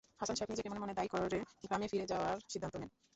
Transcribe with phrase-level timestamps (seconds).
[0.19, 2.89] হাসান সাহেব নিজেকে মনে মনে দায়ী করে গ্রামে ফিরে যাওয়ার সিদ্ধান্ত নেন।